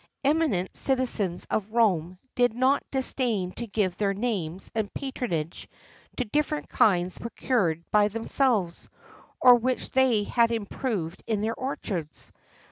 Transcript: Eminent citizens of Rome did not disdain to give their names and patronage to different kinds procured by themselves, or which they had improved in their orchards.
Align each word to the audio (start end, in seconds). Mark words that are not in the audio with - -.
Eminent 0.23 0.75
citizens 0.75 1.45
of 1.51 1.71
Rome 1.73 2.17
did 2.33 2.55
not 2.55 2.81
disdain 2.89 3.51
to 3.51 3.67
give 3.67 3.95
their 3.97 4.15
names 4.15 4.71
and 4.73 4.91
patronage 4.95 5.69
to 6.17 6.25
different 6.25 6.69
kinds 6.69 7.19
procured 7.19 7.83
by 7.91 8.07
themselves, 8.07 8.89
or 9.39 9.53
which 9.57 9.91
they 9.91 10.23
had 10.23 10.51
improved 10.51 11.21
in 11.27 11.41
their 11.41 11.53
orchards. 11.53 12.31